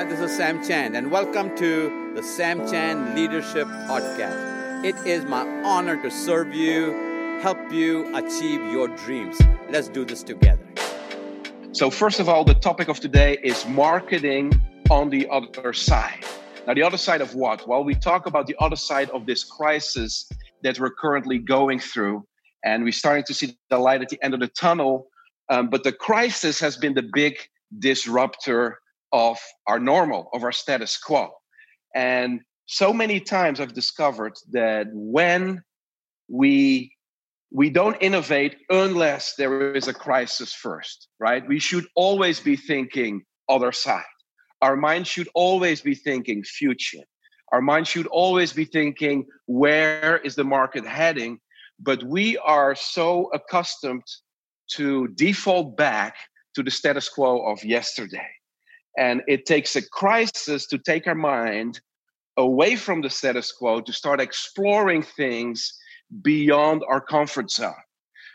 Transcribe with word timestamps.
Hi, 0.00 0.04
this 0.04 0.20
is 0.20 0.34
Sam 0.34 0.66
Chand, 0.66 0.96
and 0.96 1.10
welcome 1.10 1.54
to 1.58 2.14
the 2.14 2.22
Sam 2.22 2.66
Chand 2.66 3.14
Leadership 3.14 3.68
Podcast. 3.86 4.82
It 4.82 4.96
is 5.06 5.26
my 5.26 5.46
honor 5.62 6.02
to 6.02 6.10
serve 6.10 6.54
you, 6.54 7.38
help 7.42 7.58
you 7.70 8.06
achieve 8.16 8.62
your 8.72 8.88
dreams. 8.88 9.38
Let's 9.68 9.88
do 9.88 10.06
this 10.06 10.22
together. 10.22 10.66
So, 11.72 11.90
first 11.90 12.18
of 12.18 12.30
all, 12.30 12.44
the 12.44 12.54
topic 12.54 12.88
of 12.88 12.98
today 12.98 13.36
is 13.42 13.66
marketing 13.66 14.58
on 14.88 15.10
the 15.10 15.28
other 15.28 15.74
side. 15.74 16.24
Now, 16.66 16.72
the 16.72 16.82
other 16.82 16.96
side 16.96 17.20
of 17.20 17.34
what? 17.34 17.68
Well, 17.68 17.84
we 17.84 17.94
talk 17.94 18.24
about 18.24 18.46
the 18.46 18.56
other 18.58 18.76
side 18.76 19.10
of 19.10 19.26
this 19.26 19.44
crisis 19.44 20.26
that 20.62 20.80
we're 20.80 20.94
currently 20.94 21.36
going 21.36 21.78
through, 21.78 22.26
and 22.64 22.84
we're 22.84 22.92
starting 22.92 23.24
to 23.24 23.34
see 23.34 23.58
the 23.68 23.76
light 23.78 24.00
at 24.00 24.08
the 24.08 24.18
end 24.24 24.32
of 24.32 24.40
the 24.40 24.48
tunnel. 24.48 25.08
Um, 25.50 25.68
but 25.68 25.84
the 25.84 25.92
crisis 25.92 26.58
has 26.58 26.78
been 26.78 26.94
the 26.94 27.06
big 27.12 27.36
disruptor 27.78 28.78
of 29.12 29.38
our 29.66 29.78
normal, 29.78 30.28
of 30.32 30.44
our 30.44 30.52
status 30.52 30.96
quo. 30.96 31.30
And 31.94 32.40
so 32.66 32.92
many 32.92 33.20
times 33.20 33.60
I've 33.60 33.74
discovered 33.74 34.34
that 34.52 34.86
when 34.92 35.62
we 36.28 36.94
we 37.52 37.68
don't 37.68 37.96
innovate 38.00 38.58
unless 38.68 39.34
there 39.34 39.74
is 39.74 39.88
a 39.88 39.92
crisis 39.92 40.52
first, 40.52 41.08
right? 41.18 41.46
We 41.48 41.58
should 41.58 41.84
always 41.96 42.38
be 42.38 42.54
thinking 42.54 43.22
other 43.48 43.72
side. 43.72 44.04
Our 44.62 44.76
mind 44.76 45.08
should 45.08 45.28
always 45.34 45.80
be 45.80 45.96
thinking 45.96 46.44
future. 46.44 47.02
Our 47.50 47.60
mind 47.60 47.88
should 47.88 48.06
always 48.06 48.52
be 48.52 48.64
thinking 48.64 49.26
where 49.46 50.18
is 50.18 50.36
the 50.36 50.44
market 50.44 50.86
heading? 50.86 51.40
But 51.80 52.04
we 52.04 52.38
are 52.38 52.76
so 52.76 53.30
accustomed 53.34 54.04
to 54.76 55.08
default 55.08 55.76
back 55.76 56.14
to 56.54 56.62
the 56.62 56.70
status 56.70 57.08
quo 57.08 57.50
of 57.50 57.64
yesterday. 57.64 58.28
And 59.00 59.22
it 59.26 59.46
takes 59.46 59.76
a 59.76 59.88
crisis 59.88 60.66
to 60.66 60.78
take 60.78 61.06
our 61.06 61.14
mind 61.14 61.80
away 62.36 62.76
from 62.76 63.00
the 63.00 63.08
status 63.08 63.50
quo 63.50 63.80
to 63.80 63.92
start 63.92 64.20
exploring 64.20 65.02
things 65.02 65.72
beyond 66.22 66.82
our 66.86 67.00
comfort 67.00 67.50
zone. 67.50 67.72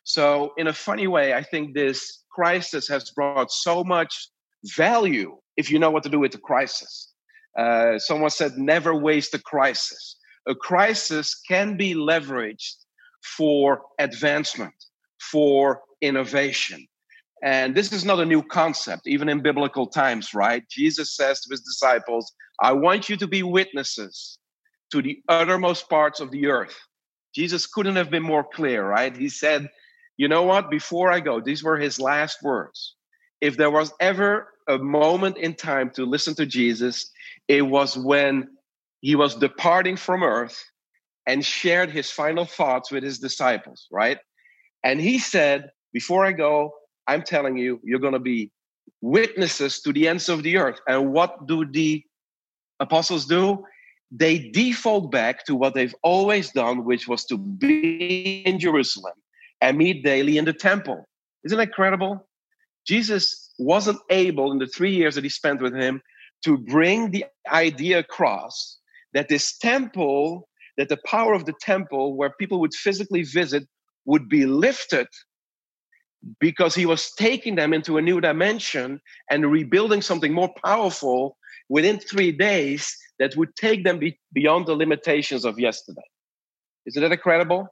So, 0.06 0.54
in 0.58 0.68
a 0.68 0.74
funny 0.74 1.08
way, 1.08 1.36
I 1.36 1.44
think 1.44 1.74
this 1.74 2.24
crisis 2.32 2.88
has 2.88 3.12
brought 3.12 3.52
so 3.52 3.84
much 3.84 4.30
value 4.76 5.38
if 5.56 5.70
you 5.70 5.78
know 5.78 5.92
what 5.92 6.04
to 6.04 6.10
do 6.10 6.20
with 6.20 6.32
the 6.32 6.40
crisis. 6.40 7.14
Uh, 7.58 8.00
someone 8.00 8.32
said, 8.32 8.58
never 8.58 8.94
waste 8.96 9.34
a 9.36 9.40
crisis. 9.40 10.18
A 10.48 10.56
crisis 10.56 11.42
can 11.48 11.78
be 11.78 11.94
leveraged 11.94 12.76
for 13.38 13.82
advancement, 14.00 14.74
for 15.32 15.82
innovation, 16.02 16.88
and 17.46 17.76
this 17.76 17.94
is 17.94 18.04
not 18.04 18.20
a 18.20 18.26
new 18.26 18.42
concept, 18.42 19.06
even 19.06 19.30
in 19.30 19.40
biblical 19.40 19.86
times, 19.86 20.34
right? 20.34 20.68
Jesus 20.68 21.16
says 21.16 21.42
to 21.42 21.52
his 21.52 21.62
disciples, 21.62 22.34
I 22.60 22.74
want 22.74 23.08
you 23.08 23.16
to 23.18 23.28
be 23.28 23.44
witnesses 23.44 24.40
to 24.92 25.04
the 25.04 25.20
uttermost 25.30 25.88
parts 25.88 26.20
of 26.20 26.32
the 26.32 26.48
earth. 26.48 26.76
Jesus 27.36 27.68
couldn't 27.68 27.98
have 27.98 28.10
been 28.10 28.24
more 28.24 28.44
clear, 28.44 28.84
right? 28.84 29.16
He 29.16 29.30
said, 29.30 29.70
You 30.18 30.28
know 30.28 30.42
what? 30.42 30.72
Before 30.72 31.12
I 31.12 31.20
go, 31.20 31.40
these 31.40 31.64
were 31.64 31.78
his 31.78 32.00
last 32.00 32.40
words. 32.42 32.96
If 33.42 33.58
there 33.58 33.70
was 33.70 33.94
ever 34.00 34.48
a 34.68 34.80
moment 34.80 35.38
in 35.38 35.54
time 35.54 35.92
to 35.92 36.06
listen 36.06 36.34
to 36.36 36.48
Jesus, 36.48 37.12
it 37.48 37.62
was 37.62 37.96
when 37.96 38.48
he 39.02 39.16
was 39.16 39.36
departing 39.36 39.98
from 39.98 40.24
earth 40.24 40.64
and 41.28 41.46
shared 41.46 41.92
his 41.92 42.10
final 42.10 42.46
thoughts 42.46 42.92
with 42.92 43.04
his 43.04 43.20
disciples, 43.20 43.88
right? 43.92 44.18
And 44.84 45.00
he 45.00 45.20
said, 45.20 45.70
Before 45.94 46.26
I 46.26 46.32
go, 46.32 46.74
I'm 47.08 47.22
telling 47.22 47.58
you, 47.58 47.80
you're 47.84 48.00
going 48.00 48.14
to 48.14 48.20
be 48.20 48.52
witnesses 49.02 49.82
to 49.82 49.94
the 49.94 50.08
ends 50.08 50.30
of 50.30 50.44
the 50.44 50.58
earth. 50.58 50.80
And 50.88 51.12
what 51.12 51.48
do 51.48 51.66
the 51.66 52.04
apostles 52.80 53.26
do? 53.26 53.64
They 54.12 54.50
default 54.50 55.12
back 55.12 55.46
to 55.46 55.56
what 55.56 55.74
they've 55.74 55.96
always 56.04 56.52
done, 56.52 56.86
which 56.86 57.08
was 57.08 57.26
to 57.26 57.38
be 57.38 58.44
in 58.46 58.60
Jerusalem 58.60 59.14
and 59.62 59.78
meet 59.78 60.04
daily 60.04 60.38
in 60.38 60.46
the 60.46 60.54
temple. 60.54 61.06
Isn't 61.44 61.58
that 61.58 61.68
incredible? 61.68 62.28
Jesus 62.88 63.54
wasn't 63.58 64.00
able 64.10 64.52
in 64.52 64.60
the 64.60 64.68
three 64.68 64.94
years 64.94 65.16
that 65.16 65.24
he 65.24 65.30
spent 65.30 65.62
with 65.62 65.74
him 65.74 66.02
to 66.44 66.58
bring 66.58 67.12
the 67.12 67.26
idea 67.52 68.00
across 68.00 68.78
that 69.14 69.28
this 69.30 69.58
temple, 69.58 70.48
that 70.78 70.90
the 70.90 71.00
power 71.06 71.34
of 71.34 71.46
the 71.46 71.54
temple, 71.62 72.16
where 72.16 72.32
people 72.40 72.60
would 72.60 72.74
physically 72.74 73.24
visit, 73.24 73.68
would 74.06 74.30
be 74.30 74.46
lifted 74.46 75.08
because 76.40 76.74
he 76.76 76.86
was 76.86 77.12
taking 77.14 77.56
them 77.56 77.74
into 77.74 77.98
a 77.98 78.02
new 78.02 78.20
dimension 78.20 79.00
and 79.30 79.52
rebuilding 79.52 80.02
something 80.02 80.34
more 80.34 80.54
powerful 80.64 81.38
within 81.70 82.00
three 82.00 82.32
days 82.32 82.96
that 83.20 83.36
would 83.36 83.56
take 83.56 83.84
them 83.84 84.00
be 84.00 84.20
beyond 84.34 84.66
the 84.66 84.76
limitations 84.76 85.46
of 85.46 85.60
yesterday. 85.60 86.02
Isn't 86.86 87.02
that 87.02 87.12
incredible? 87.12 87.68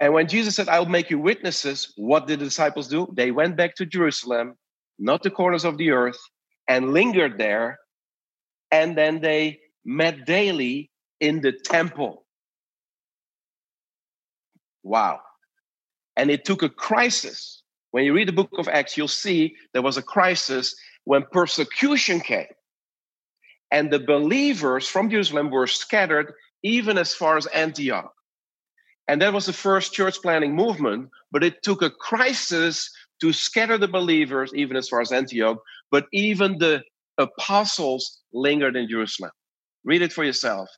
And 0.00 0.12
when 0.12 0.28
Jesus 0.28 0.56
said, 0.56 0.68
I'll 0.68 0.86
make 0.86 1.10
you 1.10 1.18
witnesses, 1.18 1.92
what 1.96 2.26
did 2.26 2.40
the 2.40 2.44
disciples 2.44 2.88
do? 2.88 3.08
They 3.16 3.30
went 3.30 3.56
back 3.56 3.74
to 3.76 3.86
Jerusalem, 3.86 4.56
not 4.98 5.22
the 5.22 5.30
corners 5.30 5.64
of 5.64 5.78
the 5.78 5.90
earth, 5.92 6.18
and 6.68 6.92
lingered 6.92 7.38
there. 7.38 7.78
And 8.70 8.98
then 8.98 9.20
they 9.20 9.60
met 9.84 10.26
daily 10.26 10.90
in 11.20 11.40
the 11.40 11.52
temple. 11.52 12.26
Wow. 14.82 15.20
And 16.16 16.30
it 16.30 16.44
took 16.44 16.62
a 16.62 16.68
crisis. 16.68 17.62
When 17.90 18.04
you 18.04 18.12
read 18.12 18.28
the 18.28 18.32
book 18.32 18.50
of 18.58 18.68
Acts, 18.68 18.96
you'll 18.96 19.08
see 19.08 19.56
there 19.72 19.82
was 19.82 19.96
a 19.96 20.02
crisis 20.02 20.74
when 21.04 21.24
persecution 21.32 22.20
came. 22.20 22.46
And 23.70 23.90
the 23.90 23.98
believers 23.98 24.86
from 24.86 25.10
Jerusalem 25.10 25.50
were 25.50 25.66
scattered 25.66 26.32
even 26.62 26.98
as 26.98 27.14
far 27.14 27.36
as 27.36 27.46
Antioch. 27.46 28.12
And 29.08 29.20
that 29.20 29.32
was 29.32 29.46
the 29.46 29.52
first 29.52 29.92
church 29.92 30.16
planting 30.22 30.54
movement, 30.54 31.10
but 31.30 31.44
it 31.44 31.62
took 31.62 31.82
a 31.82 31.90
crisis 31.90 32.90
to 33.20 33.32
scatter 33.32 33.76
the 33.78 33.88
believers 33.88 34.52
even 34.54 34.76
as 34.76 34.88
far 34.88 35.00
as 35.00 35.12
Antioch, 35.12 35.58
but 35.90 36.06
even 36.12 36.58
the 36.58 36.82
apostles 37.18 38.22
lingered 38.32 38.76
in 38.76 38.88
Jerusalem. 38.88 39.30
Read 39.84 40.02
it 40.02 40.12
for 40.12 40.24
yourself. 40.24 40.68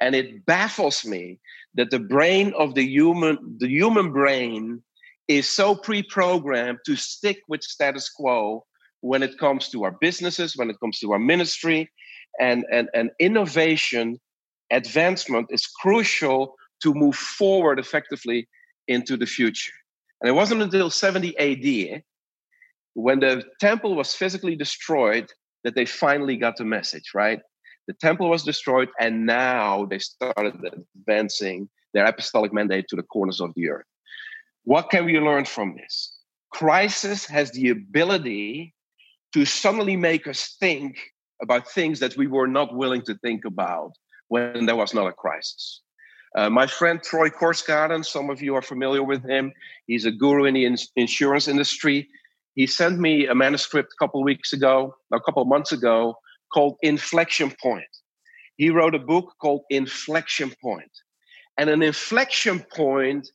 And 0.00 0.14
it 0.14 0.46
baffles 0.46 1.04
me 1.04 1.40
that 1.74 1.90
the 1.90 1.98
brain 1.98 2.52
of 2.58 2.74
the 2.74 2.86
human 2.86 3.38
the 3.58 3.68
human 3.68 4.12
brain 4.12 4.82
is 5.28 5.48
so 5.48 5.74
pre-programmed 5.74 6.78
to 6.84 6.96
stick 6.96 7.38
with 7.48 7.62
status 7.62 8.08
quo 8.08 8.64
when 9.00 9.22
it 9.22 9.38
comes 9.38 9.68
to 9.68 9.84
our 9.84 9.96
businesses 10.00 10.56
when 10.56 10.70
it 10.70 10.76
comes 10.80 10.98
to 10.98 11.12
our 11.12 11.18
ministry 11.18 11.90
and 12.40 12.64
and, 12.72 12.88
and 12.94 13.10
innovation 13.18 14.18
advancement 14.70 15.46
is 15.50 15.66
crucial 15.66 16.54
to 16.82 16.94
move 16.94 17.16
forward 17.16 17.78
effectively 17.78 18.48
into 18.88 19.16
the 19.16 19.26
future. 19.26 19.72
And 20.20 20.28
it 20.28 20.32
wasn't 20.32 20.62
until 20.62 20.90
70 20.90 21.38
ad 21.38 22.02
when 22.94 23.20
the 23.20 23.44
temple 23.60 23.94
was 23.94 24.14
physically 24.14 24.56
destroyed 24.56 25.30
that 25.64 25.74
they 25.74 25.84
finally 25.84 26.36
got 26.36 26.56
the 26.56 26.64
message 26.64 27.10
right 27.14 27.40
the 27.86 27.94
temple 27.94 28.28
was 28.28 28.44
destroyed, 28.44 28.88
and 29.00 29.26
now 29.26 29.86
they 29.86 29.98
started 29.98 30.54
advancing 30.96 31.68
their 31.94 32.04
apostolic 32.04 32.52
mandate 32.52 32.86
to 32.88 32.96
the 32.96 33.02
corners 33.02 33.40
of 33.40 33.52
the 33.56 33.68
earth. 33.68 33.86
What 34.64 34.90
can 34.90 35.04
we 35.04 35.18
learn 35.18 35.44
from 35.44 35.76
this? 35.76 36.18
Crisis 36.52 37.26
has 37.26 37.50
the 37.52 37.70
ability 37.70 38.74
to 39.34 39.44
suddenly 39.44 39.96
make 39.96 40.26
us 40.26 40.56
think 40.60 40.98
about 41.42 41.70
things 41.70 42.00
that 42.00 42.16
we 42.16 42.26
were 42.26 42.46
not 42.46 42.74
willing 42.74 43.02
to 43.02 43.14
think 43.18 43.44
about 43.44 43.92
when 44.28 44.66
there 44.66 44.76
was 44.76 44.94
not 44.94 45.06
a 45.06 45.12
crisis. 45.12 45.82
Uh, 46.36 46.48
my 46.48 46.66
friend 46.66 47.02
Troy 47.02 47.28
Korsgaden, 47.28 48.04
some 48.04 48.30
of 48.30 48.40
you 48.40 48.54
are 48.54 48.62
familiar 48.62 49.02
with 49.02 49.28
him. 49.28 49.52
He's 49.86 50.04
a 50.04 50.12
guru 50.12 50.44
in 50.44 50.54
the 50.54 50.64
ins- 50.64 50.90
insurance 50.94 51.48
industry. 51.48 52.08
He 52.54 52.66
sent 52.66 52.98
me 53.00 53.26
a 53.26 53.34
manuscript 53.34 53.92
a 53.92 54.04
couple 54.04 54.22
weeks 54.22 54.52
ago, 54.52 54.94
a 55.12 55.20
couple 55.20 55.44
months 55.44 55.72
ago, 55.72 56.16
called 56.52 56.76
Inflection 56.82 57.52
Point. 57.62 57.84
He 58.56 58.70
wrote 58.70 58.94
a 58.94 58.98
book 58.98 59.34
called 59.40 59.62
Inflection 59.70 60.52
Point. 60.62 60.90
And 61.58 61.68
an 61.68 61.82
inflection 61.82 62.60
point 62.74 63.28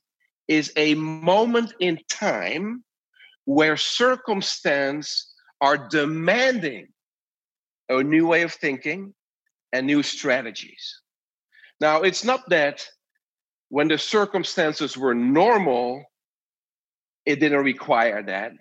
is 0.48 0.72
a 0.76 0.94
moment 0.94 1.74
in 1.80 1.98
time 2.08 2.84
where 3.44 3.76
circumstance 3.76 5.32
are 5.60 5.88
demanding 5.88 6.88
a 7.88 8.02
new 8.02 8.26
way 8.26 8.42
of 8.42 8.52
thinking 8.52 9.14
and 9.72 9.86
new 9.86 10.02
strategies. 10.02 11.00
Now, 11.80 12.02
it's 12.02 12.24
not 12.24 12.48
that 12.48 12.86
when 13.68 13.88
the 13.88 13.98
circumstances 13.98 14.96
were 14.96 15.14
normal, 15.14 16.04
it 17.24 17.40
didn't 17.40 17.64
require 17.64 18.22
that. 18.22 18.52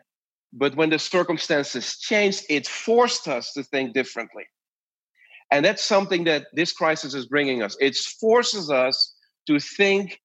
But 0.58 0.76
when 0.76 0.90
the 0.90 0.98
circumstances 0.98 1.98
changed, 2.00 2.46
it 2.50 2.66
forced 2.66 3.28
us 3.28 3.52
to 3.54 3.64
think 3.64 3.94
differently. 3.94 4.46
And 5.52 5.66
that's 5.66 5.84
something 5.84 6.24
that 6.24 6.48
this 6.54 6.72
crisis 6.72 7.14
is 7.14 7.26
bringing 7.26 7.62
us. 7.62 7.76
It 7.80 7.96
forces 7.96 8.72
us 8.72 9.16
to 9.48 9.60
think 9.60 10.20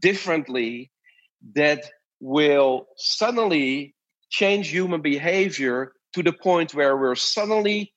differently 0.00 0.90
that 1.54 1.84
will 2.20 2.86
suddenly 2.96 3.94
change 4.30 4.68
human 4.68 5.00
behavior 5.00 5.92
to 6.14 6.22
the 6.22 6.32
point 6.32 6.74
where 6.74 6.96
we're 6.96 7.14
suddenly 7.14 7.92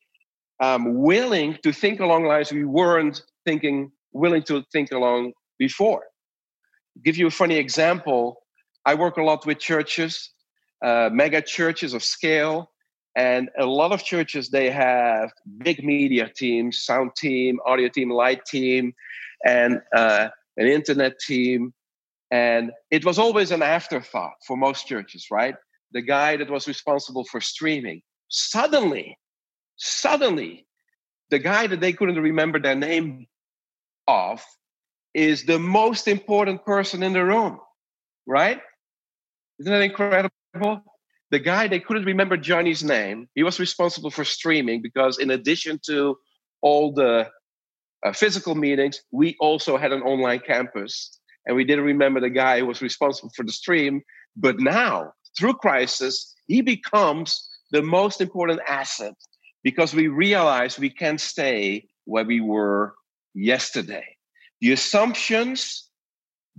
um, 0.62 1.00
willing 1.02 1.58
to 1.64 1.74
think 1.74 2.00
along 2.00 2.26
lines 2.26 2.54
we 2.54 2.64
weren't 2.64 3.24
thinking, 3.44 3.92
willing 4.14 4.44
to 4.44 4.64
think 4.72 4.92
along 4.92 5.34
before. 5.58 6.04
Give 7.04 7.18
you 7.18 7.28
a 7.28 7.32
funny 7.32 7.56
example. 7.56 8.38
I 8.86 8.94
work 8.94 9.18
a 9.18 9.24
lot 9.24 9.46
with 9.46 9.60
churches, 9.60 10.32
uh, 10.84 11.10
mega 11.12 11.42
churches 11.42 11.94
of 11.94 12.04
scale, 12.04 12.72
and 13.16 13.50
a 13.60 13.66
lot 13.66 13.92
of 13.92 14.04
churches 14.04 14.50
they 14.50 14.70
have 14.70 15.32
big 15.58 15.84
media 15.84 16.30
teams, 16.36 16.84
sound 16.84 17.12
team, 17.16 17.60
audio 17.66 17.90
team, 17.90 18.10
light 18.10 18.46
team, 18.46 18.94
and 19.46 19.82
uh, 19.96 20.30
an 20.58 20.68
internet 20.68 21.20
team. 21.20 21.74
And 22.32 22.72
it 22.90 23.04
was 23.04 23.20
always 23.20 23.52
an 23.52 23.62
afterthought 23.62 24.36
for 24.48 24.56
most 24.56 24.88
churches, 24.88 25.28
right? 25.30 25.56
The 25.92 26.02
guy 26.02 26.38
that 26.38 26.50
was 26.50 26.68
responsible 26.68 27.26
for 27.26 27.42
streaming. 27.42 28.02
Suddenly, 28.30 29.18
suddenly, 29.76 30.66
the 31.30 31.40
guy 31.40 31.68
that 31.68 31.82
they 31.82 31.92
couldn't 31.92 32.22
remember 32.22 32.60
their 32.60 32.76
name 32.76 33.28
of 34.08 34.42
is 35.14 35.44
the 35.44 35.60
most 35.60 36.08
important 36.08 36.64
person 36.66 37.04
in 37.04 37.12
the 37.12 37.24
room, 37.24 37.60
right? 38.26 38.62
Isn't 39.60 39.72
that 39.72 39.82
incredible? 39.82 40.32
The 40.54 41.40
guy, 41.40 41.68
they 41.68 41.80
couldn't 41.80 42.06
remember 42.06 42.36
Johnny's 42.36 42.84
name. 42.84 43.28
He 43.36 43.44
was 43.44 43.60
responsible 43.60 44.12
for 44.12 44.26
streaming 44.26 44.82
because, 44.82 45.18
in 45.18 45.32
addition 45.32 45.80
to 45.86 46.18
all 46.62 46.94
the 46.94 47.30
uh, 48.06 48.12
physical 48.14 48.56
meetings, 48.56 49.02
we 49.12 49.38
also 49.40 49.78
had 49.78 49.94
an 49.94 50.02
online 50.02 50.40
campus. 50.40 51.20
And 51.46 51.56
we 51.56 51.64
didn't 51.64 51.86
remember 51.86 52.20
the 52.20 52.30
guy 52.30 52.60
who 52.60 52.66
was 52.66 52.82
responsible 52.82 53.32
for 53.36 53.44
the 53.44 53.52
stream. 53.52 54.02
But 54.36 54.60
now, 54.60 55.14
through 55.38 55.54
crisis, 55.56 56.36
he 56.48 56.62
becomes 56.62 57.50
the 57.72 57.82
most 57.82 58.20
important 58.20 58.60
asset 58.68 59.16
because 59.64 59.94
we 59.94 60.08
realize 60.08 60.78
we 60.78 60.90
can't 60.90 61.22
stay 61.22 61.88
where 62.06 62.26
we 62.26 62.42
were 62.42 62.96
yesterday. 63.34 64.06
The 64.60 64.74
assumptions 64.74 65.90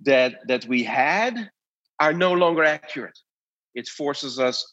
that, 0.02 0.36
that 0.48 0.64
we 0.66 0.82
had 0.82 1.50
are 2.00 2.12
no 2.12 2.32
longer 2.32 2.64
accurate. 2.64 3.18
It 3.74 3.88
forces 3.88 4.38
us 4.38 4.64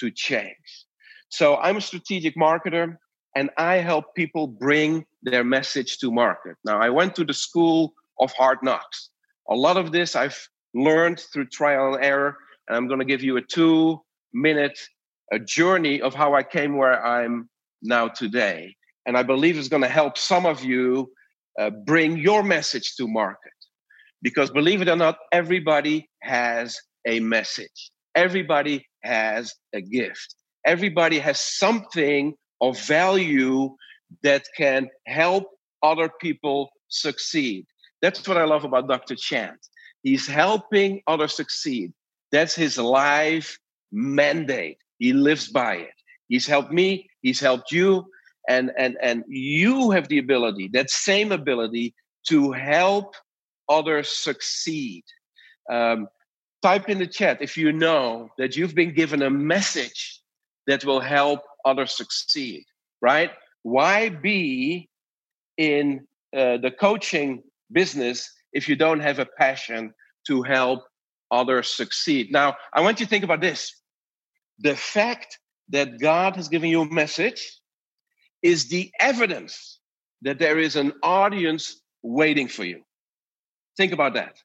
to 0.00 0.10
change. 0.10 0.86
So 1.28 1.56
I'm 1.56 1.78
a 1.78 1.80
strategic 1.80 2.36
marketer 2.36 2.96
and 3.36 3.50
I 3.56 3.76
help 3.76 4.14
people 4.14 4.46
bring 4.46 5.04
their 5.22 5.44
message 5.44 5.98
to 5.98 6.12
market. 6.12 6.56
Now, 6.64 6.78
I 6.78 6.90
went 6.90 7.16
to 7.16 7.24
the 7.24 7.34
school 7.34 7.92
of 8.20 8.32
hard 8.32 8.58
knocks. 8.62 9.10
A 9.50 9.54
lot 9.54 9.76
of 9.76 9.92
this 9.92 10.14
I've 10.14 10.38
learned 10.74 11.20
through 11.32 11.46
trial 11.46 11.94
and 11.94 12.04
error, 12.04 12.36
and 12.68 12.76
I'm 12.76 12.86
going 12.86 13.00
to 13.00 13.04
give 13.04 13.22
you 13.22 13.36
a 13.36 13.42
two 13.42 14.00
minute 14.32 14.78
a 15.32 15.38
journey 15.38 16.00
of 16.00 16.14
how 16.14 16.34
I 16.34 16.42
came 16.42 16.76
where 16.76 17.04
I'm 17.04 17.48
now 17.82 18.08
today. 18.08 18.76
And 19.06 19.16
I 19.16 19.22
believe 19.22 19.58
it's 19.58 19.68
going 19.68 19.82
to 19.82 19.88
help 19.88 20.16
some 20.16 20.46
of 20.46 20.62
you 20.62 21.10
uh, 21.58 21.70
bring 21.70 22.18
your 22.18 22.42
message 22.42 22.94
to 22.96 23.08
market. 23.08 23.52
Because 24.22 24.50
believe 24.50 24.80
it 24.80 24.88
or 24.88 24.96
not, 24.96 25.18
everybody 25.32 26.08
has 26.22 26.78
a 27.06 27.20
message, 27.20 27.90
everybody 28.14 28.86
has 29.02 29.54
a 29.74 29.80
gift, 29.80 30.34
everybody 30.66 31.18
has 31.18 31.40
something 31.40 32.34
of 32.60 32.80
value 32.80 33.74
that 34.22 34.44
can 34.56 34.88
help 35.06 35.44
other 35.82 36.10
people 36.20 36.70
succeed. 36.88 37.66
That's 38.02 38.26
what 38.26 38.36
I 38.36 38.44
love 38.44 38.64
about 38.64 38.88
Dr. 38.88 39.16
Chand. 39.16 39.58
He's 40.02 40.26
helping 40.26 41.02
others 41.06 41.34
succeed. 41.34 41.92
That's 42.32 42.54
his 42.54 42.78
life 42.78 43.58
mandate. 43.92 44.78
He 44.98 45.12
lives 45.12 45.48
by 45.48 45.76
it. 45.76 45.94
He's 46.28 46.46
helped 46.46 46.72
me, 46.72 47.08
he's 47.22 47.40
helped 47.40 47.70
you, 47.70 48.04
and 48.48 48.70
and 48.78 48.96
and 49.02 49.24
you 49.28 49.90
have 49.90 50.08
the 50.08 50.18
ability, 50.18 50.68
that 50.72 50.90
same 50.90 51.32
ability 51.32 51.94
to 52.28 52.52
help 52.52 53.14
others 53.68 54.08
succeed. 54.08 55.04
Um, 55.70 56.08
type 56.64 56.88
in 56.88 56.98
the 56.98 57.06
chat 57.06 57.42
if 57.42 57.58
you 57.58 57.70
know 57.72 58.30
that 58.38 58.56
you've 58.56 58.74
been 58.74 58.94
given 58.94 59.20
a 59.20 59.28
message 59.28 60.22
that 60.66 60.82
will 60.82 61.00
help 61.00 61.40
others 61.66 61.94
succeed, 61.94 62.64
right? 63.02 63.30
Why 63.64 64.08
be 64.08 64.88
in 65.58 66.06
uh, 66.34 66.56
the 66.64 66.70
coaching 66.70 67.42
business 67.70 68.32
if 68.54 68.66
you 68.66 68.76
don't 68.76 69.00
have 69.00 69.18
a 69.18 69.26
passion 69.26 69.92
to 70.26 70.42
help 70.42 70.80
others 71.30 71.68
succeed? 71.68 72.32
Now, 72.32 72.56
I 72.72 72.80
want 72.80 72.98
you 72.98 73.04
to 73.04 73.10
think 73.10 73.24
about 73.24 73.42
this. 73.42 73.82
The 74.60 74.74
fact 74.74 75.38
that 75.68 76.00
God 76.00 76.34
has 76.36 76.48
given 76.48 76.70
you 76.70 76.80
a 76.80 76.94
message 77.02 77.42
is 78.42 78.68
the 78.68 78.90
evidence 79.00 79.80
that 80.22 80.38
there 80.38 80.58
is 80.58 80.76
an 80.76 80.94
audience 81.02 81.82
waiting 82.02 82.48
for 82.48 82.64
you. 82.64 82.80
Think 83.76 83.92
about 83.92 84.14
that. 84.14 84.36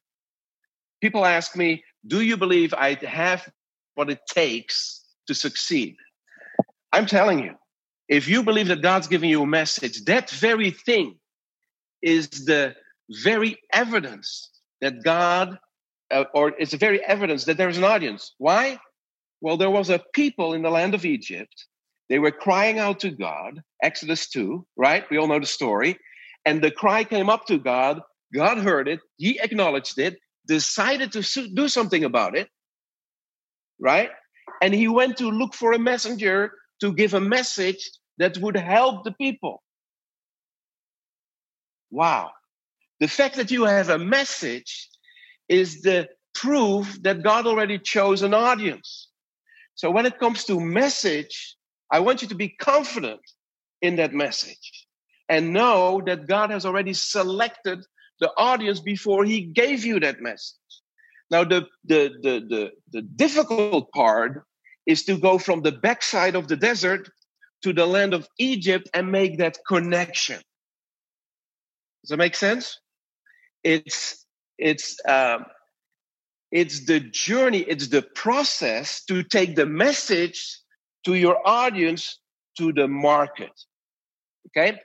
People 1.00 1.24
ask 1.24 1.56
me, 1.56 1.82
Do 2.06 2.20
you 2.20 2.36
believe 2.36 2.72
I 2.74 2.94
have 2.94 3.48
what 3.94 4.10
it 4.10 4.20
takes 4.28 5.04
to 5.26 5.34
succeed? 5.34 5.96
I'm 6.92 7.06
telling 7.06 7.40
you, 7.40 7.54
if 8.08 8.26
you 8.26 8.42
believe 8.42 8.68
that 8.68 8.82
God's 8.82 9.06
giving 9.06 9.30
you 9.30 9.42
a 9.42 9.46
message, 9.46 10.04
that 10.04 10.30
very 10.30 10.70
thing 10.70 11.16
is 12.02 12.28
the 12.28 12.74
very 13.22 13.58
evidence 13.72 14.50
that 14.80 15.04
God, 15.04 15.58
uh, 16.10 16.24
or 16.34 16.52
it's 16.58 16.72
the 16.72 16.76
very 16.76 17.04
evidence 17.04 17.44
that 17.44 17.56
there's 17.56 17.78
an 17.78 17.84
audience. 17.84 18.34
Why? 18.38 18.78
Well, 19.40 19.56
there 19.56 19.70
was 19.70 19.90
a 19.90 20.02
people 20.14 20.54
in 20.54 20.62
the 20.62 20.70
land 20.70 20.94
of 20.94 21.04
Egypt. 21.04 21.66
They 22.08 22.18
were 22.18 22.32
crying 22.32 22.78
out 22.78 23.00
to 23.00 23.10
God, 23.10 23.62
Exodus 23.82 24.28
2, 24.30 24.66
right? 24.76 25.04
We 25.10 25.18
all 25.18 25.28
know 25.28 25.38
the 25.38 25.46
story. 25.46 25.96
And 26.44 26.62
the 26.62 26.70
cry 26.70 27.04
came 27.04 27.30
up 27.30 27.46
to 27.46 27.58
God. 27.58 28.00
God 28.34 28.58
heard 28.58 28.88
it. 28.88 29.00
He 29.16 29.38
acknowledged 29.40 29.98
it, 29.98 30.18
decided 30.50 31.12
to 31.12 31.22
do 31.60 31.68
something 31.68 32.04
about 32.04 32.36
it, 32.36 32.48
right? 33.78 34.10
And 34.60 34.74
he 34.74 34.88
went 34.88 35.16
to 35.18 35.30
look 35.30 35.54
for 35.54 35.72
a 35.72 35.78
messenger 35.78 36.52
to 36.80 36.92
give 36.92 37.14
a 37.14 37.20
message 37.20 37.82
that 38.18 38.36
would 38.38 38.56
help 38.56 39.04
the 39.04 39.12
people. 39.12 39.62
Wow. 41.90 42.32
The 42.98 43.08
fact 43.08 43.36
that 43.36 43.50
you 43.50 43.64
have 43.64 43.90
a 43.90 43.98
message 44.18 44.72
is 45.48 45.82
the 45.82 46.08
proof 46.34 46.84
that 47.02 47.22
God 47.22 47.46
already 47.46 47.78
chose 47.78 48.22
an 48.22 48.34
audience. 48.34 49.08
So 49.74 49.90
when 49.90 50.06
it 50.06 50.18
comes 50.18 50.44
to 50.44 50.60
message, 50.60 51.56
I 51.96 52.00
want 52.00 52.22
you 52.22 52.28
to 52.28 52.34
be 52.34 52.48
confident 52.48 53.20
in 53.80 53.96
that 53.96 54.12
message 54.12 54.86
and 55.28 55.52
know 55.52 56.02
that 56.06 56.26
God 56.26 56.50
has 56.50 56.66
already 56.66 56.92
selected 56.92 57.78
the 58.20 58.30
audience 58.36 58.80
before 58.80 59.24
he 59.24 59.40
gave 59.42 59.84
you 59.84 60.00
that 60.00 60.20
message. 60.20 60.56
Now, 61.30 61.44
the, 61.44 61.66
the, 61.84 62.10
the, 62.22 62.40
the, 62.48 62.70
the 62.92 63.02
difficult 63.02 63.90
part 63.92 64.44
is 64.86 65.04
to 65.04 65.18
go 65.18 65.38
from 65.38 65.62
the 65.62 65.72
backside 65.72 66.34
of 66.34 66.48
the 66.48 66.56
desert 66.56 67.08
to 67.62 67.72
the 67.72 67.86
land 67.86 68.14
of 68.14 68.26
Egypt 68.38 68.88
and 68.94 69.10
make 69.12 69.38
that 69.38 69.58
connection. 69.66 70.40
Does 72.02 72.10
that 72.10 72.16
make 72.16 72.34
sense? 72.34 72.78
It's 73.62 74.26
it's 74.58 74.96
um, 75.06 75.44
it's 76.50 76.86
the 76.86 77.00
journey, 77.00 77.58
it's 77.60 77.88
the 77.88 78.02
process 78.02 79.04
to 79.04 79.22
take 79.22 79.54
the 79.54 79.66
message 79.66 80.58
to 81.04 81.14
your 81.14 81.38
audience, 81.46 82.18
to 82.58 82.72
the 82.72 82.88
market. 82.88 83.52
Okay? 84.48 84.78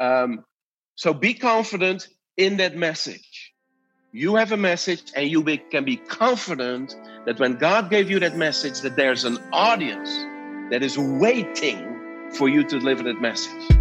Um, 0.00 0.44
so 0.96 1.14
be 1.14 1.34
confident 1.34 2.08
in 2.40 2.56
that 2.56 2.74
message. 2.74 3.52
You 4.12 4.34
have 4.36 4.50
a 4.50 4.56
message, 4.56 5.12
and 5.14 5.28
you 5.28 5.42
be, 5.42 5.58
can 5.58 5.84
be 5.84 5.96
confident 5.96 6.96
that 7.26 7.38
when 7.38 7.56
God 7.56 7.90
gave 7.90 8.10
you 8.10 8.18
that 8.20 8.34
message, 8.34 8.80
that 8.80 8.96
there's 8.96 9.24
an 9.24 9.38
audience 9.52 10.10
that 10.70 10.82
is 10.82 10.96
waiting 10.96 12.30
for 12.32 12.48
you 12.48 12.64
to 12.64 12.78
deliver 12.78 13.02
that 13.02 13.20
message. 13.20 13.79